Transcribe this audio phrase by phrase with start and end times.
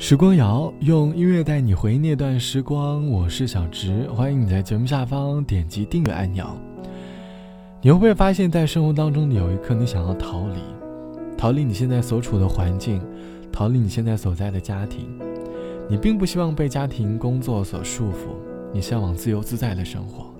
[0.00, 6.46] 时光谣用音乐带你回忆那段时光，我是小直，欢迎你在节目下方点击订阅按钮。
[7.82, 10.60] 你会不会发现，在生活当中，有一刻你想要逃离，
[11.36, 13.02] 逃离你现在所处的环境，
[13.50, 15.04] 逃离你现在所在的家庭？
[15.88, 18.36] 你并不希望被家庭、工作所束缚，
[18.72, 20.32] 你向往自由自在的生活。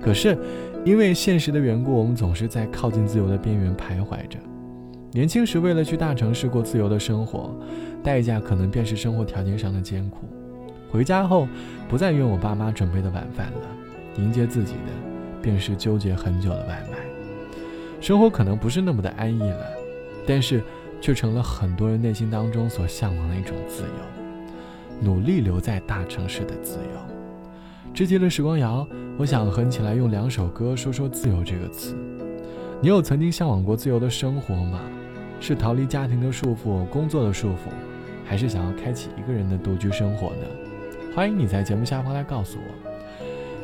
[0.00, 0.38] 可是，
[0.84, 4.38] 因为现实的缘故，我们总是在靠近自由的边缘徘徊着。
[5.10, 7.56] 年轻时为了去大城市过自由的生活，
[8.04, 10.28] 代价可能便是生活条件上的艰苦。
[10.90, 11.48] 回家后，
[11.88, 13.66] 不再用我爸妈准备的晚饭了，
[14.18, 14.92] 迎接自己的
[15.40, 16.98] 便是纠结很久的外卖。
[18.02, 19.66] 生活可能不是那么的安逸了，
[20.26, 20.62] 但是
[21.00, 27.00] 却成了很多人内心当中所向往的一种自由，努力留在大城市的自由。
[27.94, 28.86] 这期的时光谣，
[29.16, 31.96] 我想和你起来用两首歌说说“自由”这个词。
[32.82, 34.80] 你有曾经向往过自由的生活吗？
[35.40, 37.70] 是逃离家庭的束缚、工作的束缚，
[38.24, 40.46] 还是想要开启一个人的独居生活呢？
[41.14, 42.90] 欢迎你在节目下方来告诉我。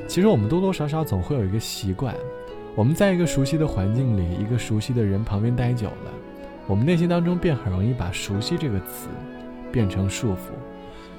[0.07, 2.15] 其实我们多多少少总会有一个习惯，
[2.75, 6.13] 我们在一个熟悉的环境里、一个熟悉的人旁边待久了，
[6.67, 9.09] 我们内心当中便很容易把“熟悉”这个词
[9.73, 10.53] 变成束缚，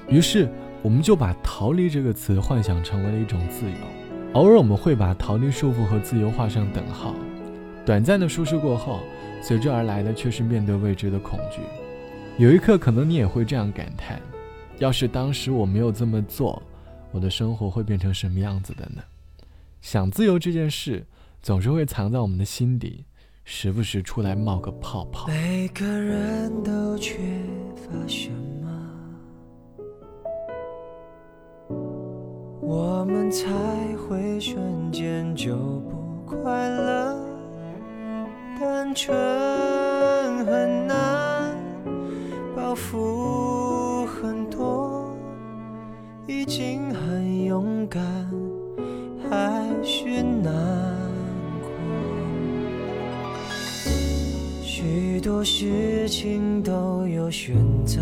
[0.08, 0.48] 于是
[0.82, 3.76] 我们就把“逃离”这个词幻想成为了一种自由。
[4.34, 7.16] 偶尔我们会把逃离束缚和自由画上等号，
[7.86, 9.00] 短暂的舒适过后。
[9.44, 11.62] 随之而来的却是面对未知的恐惧。
[12.42, 14.20] 有一刻，可能你也会这样感叹：
[14.80, 16.59] 要是当时我没有这么做，
[17.11, 19.03] 我的生活会变成什么样子的呢？
[19.80, 21.06] 想自由这件事，
[21.44, 23.06] 总是会藏在我们的心底，
[23.44, 25.28] 时不时出来冒个泡泡。
[25.28, 27.19] 每个人都缺
[27.75, 28.97] 乏什么，
[32.59, 33.45] 我们才
[33.97, 37.23] 会瞬间就不快乐？
[38.59, 39.16] 单纯
[40.44, 41.11] 很难，
[42.82, 45.16] 付很多，
[46.28, 48.02] 已经很勇敢，
[49.30, 50.52] 还是难
[51.62, 51.69] 过。
[54.64, 57.56] 许多事情都有选
[57.86, 58.02] 择，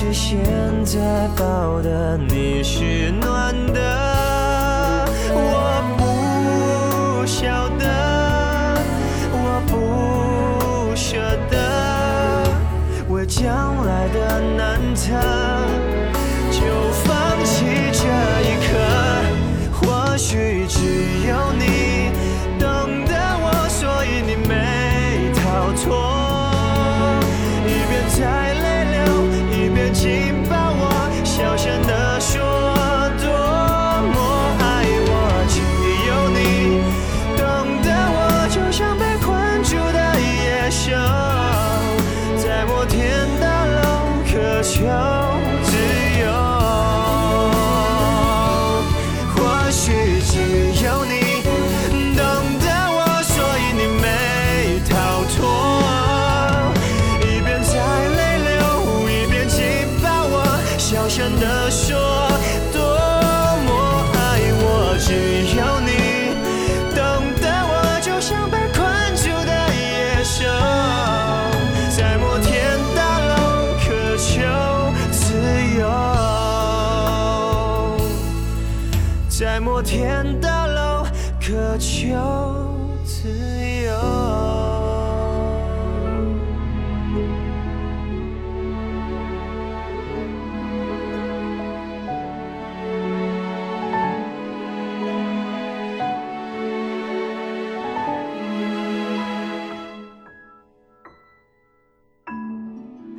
[0.00, 0.38] 是现
[0.84, 1.00] 在
[1.36, 8.80] 抱的你是暖的，我不晓得，
[9.32, 11.18] 我不舍
[11.50, 11.58] 得，
[13.08, 15.16] 为将来的难测，
[16.52, 16.60] 就
[17.02, 18.06] 放弃这
[18.44, 18.78] 一刻。
[19.80, 20.78] 或许只
[21.26, 21.64] 有你
[79.78, 81.04] 摩天大楼，
[81.40, 82.08] 渴求
[83.04, 83.28] 自
[83.84, 83.92] 由。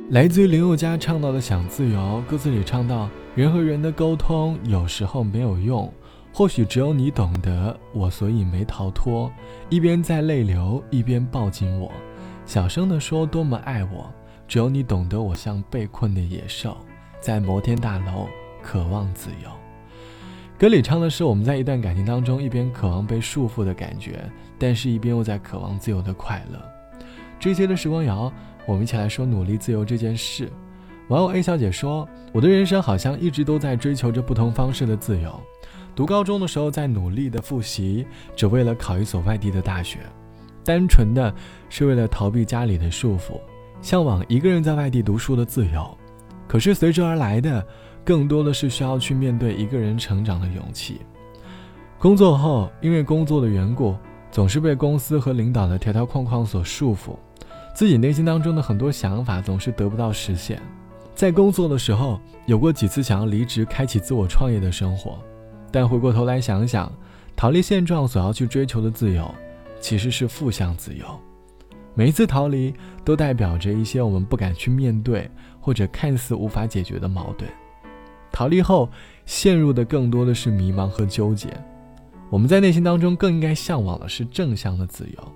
[0.09, 1.97] 来自于林宥嘉唱到的《想自由》，
[2.29, 5.89] 歌词里唱到：“人和人的沟通有时候没有用，
[6.33, 9.31] 或许只有你懂得我，所以没逃脱。
[9.69, 11.91] 一边在泪流，一边抱紧我，
[12.45, 14.11] 小声地说多么爱我。
[14.47, 16.77] 只有你懂得我，像被困的野兽，
[17.19, 18.27] 在摩天大楼
[18.63, 19.49] 渴望自由。”
[20.57, 24.23] 歌里唱的是我们在一段感情当中，一边渴望被束缚的感觉，
[24.57, 26.59] 但是一边又在渴望自由的快乐。
[27.39, 28.31] 这些的时光谣。
[28.65, 30.47] 我们一起来说努力自由这件事。
[31.07, 35.41] 网友 A 小姐说：“我的人生好像一直都在追求着不同方式的自由。
[35.95, 38.05] 读高中的时候，在努力的复习，
[38.35, 39.99] 只为了考一所外地的大学，
[40.63, 41.33] 单纯的
[41.69, 43.39] 是为了逃避家里的束缚，
[43.81, 45.97] 向往一个人在外地读书的自由。
[46.47, 47.65] 可是随之而来的，
[48.03, 51.01] 更多的是需要去面对一个人成长的勇气。
[51.97, 53.95] 工作后，因为工作的缘故，
[54.31, 57.17] 总是被公司和领导的条条框框所束缚。”
[57.75, 60.61] 自己内心当中的很多想法总是得不到实现，
[61.13, 65.17] 在工作的时候有过几次想要离职，开启自我创业的生活，
[65.71, 66.91] 但回过头来想想，
[67.35, 69.29] 逃离现状所要去追求的自由，
[69.79, 71.05] 其实是负向自由。
[71.95, 72.73] 每一次逃离
[73.03, 75.29] 都代表着一些我们不敢去面对
[75.59, 77.49] 或者看似无法解决的矛盾。
[78.31, 78.89] 逃离后
[79.25, 81.49] 陷入的更多的是迷茫和纠结。
[82.29, 85.31] 我们在内心当中更应该向往的是正向的自由。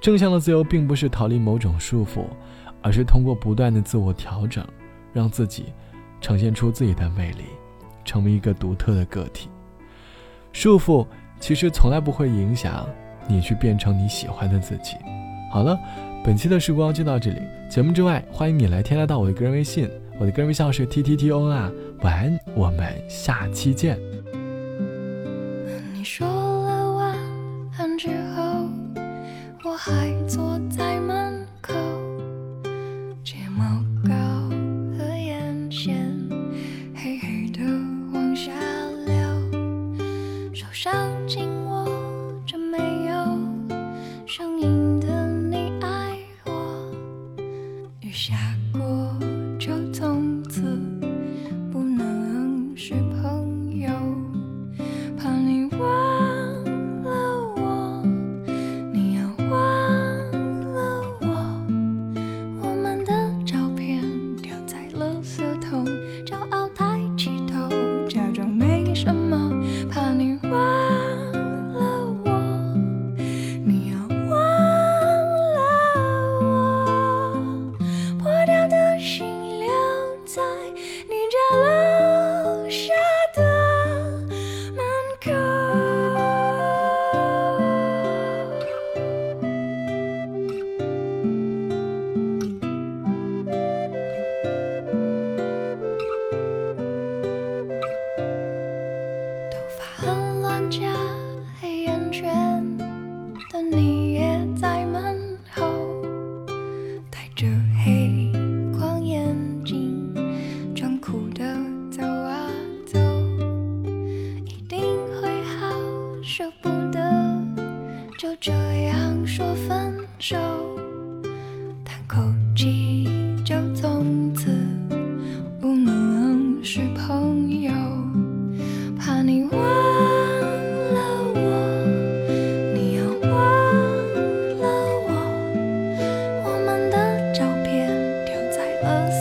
[0.00, 2.24] 正向的自由并不是逃离某种束缚，
[2.80, 4.64] 而是通过不断的自我调整，
[5.12, 5.64] 让自己
[6.20, 7.42] 呈现出自己的魅力，
[8.04, 9.48] 成为一个独特的个体。
[10.60, 11.06] 束缚
[11.38, 12.84] 其实从来不会影响
[13.28, 14.96] 你去变成你喜欢的自己。
[15.52, 15.78] 好了，
[16.24, 17.40] 本期的时光就到这里。
[17.70, 19.88] 节目之外，欢迎你来添加到我的个人微信，
[20.18, 21.70] 我的个人微信是 t t t o n 啊。
[22.00, 23.96] 晚安，我们下期见。
[25.94, 27.16] 你说了晚
[27.76, 28.68] 安之后。
[29.62, 30.12] 我还
[40.90, 40.96] 靠
[41.26, 41.67] 近
[99.96, 100.80] 很乱加
[101.60, 102.57] 黑眼圈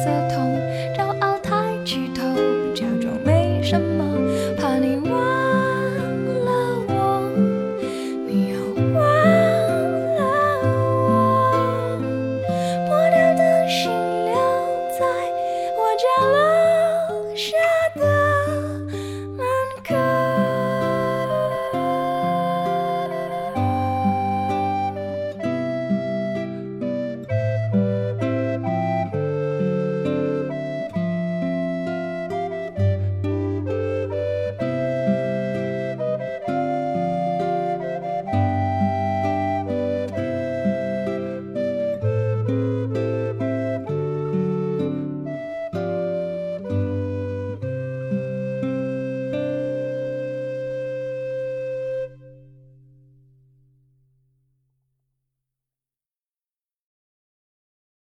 [0.05, 0.36] 家。